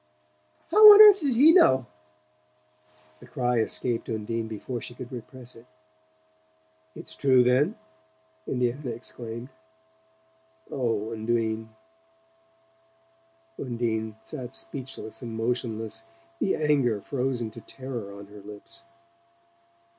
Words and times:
"How 0.71 0.93
on 0.95 0.99
earth 0.99 1.19
did 1.19 1.35
he 1.35 1.51
know?" 1.51 1.85
The 3.19 3.27
cry 3.27 3.59
escaped 3.59 4.09
Undine 4.09 4.47
before 4.47 4.81
she 4.81 4.95
could 4.95 5.11
repress 5.11 5.55
it. 5.55 5.67
"It's 6.95 7.15
true, 7.15 7.43
then?" 7.43 7.75
Indiana 8.47 8.89
exclaimed. 8.89 9.49
"Oh, 10.71 11.13
Undine" 11.13 11.75
Undine 13.59 14.15
sat 14.23 14.55
speechless 14.55 15.21
and 15.21 15.37
motionless, 15.37 16.07
the 16.39 16.55
anger 16.55 16.99
frozen 16.99 17.51
to 17.51 17.61
terror 17.61 18.11
on 18.17 18.25
her 18.25 18.41
lips. 18.41 18.85